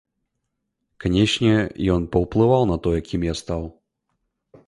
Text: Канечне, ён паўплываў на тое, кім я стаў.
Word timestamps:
Канечне, 1.05 1.51
ён 1.95 2.09
паўплываў 2.15 2.63
на 2.71 2.77
тое, 2.87 2.97
кім 3.09 3.21
я 3.31 3.35
стаў. 3.43 3.61